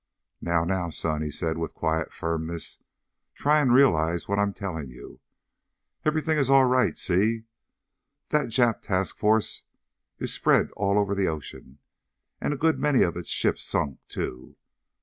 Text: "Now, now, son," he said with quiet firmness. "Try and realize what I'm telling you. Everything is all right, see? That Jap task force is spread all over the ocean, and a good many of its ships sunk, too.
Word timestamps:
"Now, 0.41 0.63
now, 0.65 0.89
son," 0.89 1.21
he 1.21 1.29
said 1.29 1.59
with 1.59 1.75
quiet 1.75 2.11
firmness. 2.11 2.79
"Try 3.35 3.59
and 3.61 3.71
realize 3.71 4.27
what 4.27 4.39
I'm 4.39 4.51
telling 4.51 4.89
you. 4.89 5.19
Everything 6.03 6.39
is 6.39 6.49
all 6.49 6.65
right, 6.65 6.97
see? 6.97 7.43
That 8.29 8.49
Jap 8.49 8.81
task 8.81 9.19
force 9.19 9.61
is 10.17 10.33
spread 10.33 10.71
all 10.71 10.97
over 10.97 11.13
the 11.13 11.27
ocean, 11.27 11.77
and 12.39 12.51
a 12.51 12.57
good 12.57 12.79
many 12.79 13.03
of 13.03 13.15
its 13.15 13.29
ships 13.29 13.61
sunk, 13.63 13.99
too. 14.07 14.57